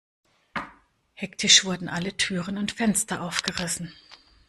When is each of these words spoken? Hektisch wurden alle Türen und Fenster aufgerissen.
Hektisch 1.13 1.63
wurden 1.63 1.87
alle 1.87 2.17
Türen 2.17 2.57
und 2.57 2.71
Fenster 2.71 3.21
aufgerissen. 3.21 3.93